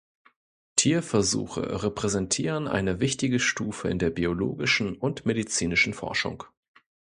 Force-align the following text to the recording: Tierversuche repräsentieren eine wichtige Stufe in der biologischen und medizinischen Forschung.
Tierversuche 0.77 1.83
repräsentieren 1.83 2.67
eine 2.67 2.99
wichtige 2.99 3.39
Stufe 3.39 3.87
in 3.89 3.99
der 3.99 4.09
biologischen 4.09 4.95
und 4.97 5.27
medizinischen 5.27 5.93
Forschung. 5.93 6.43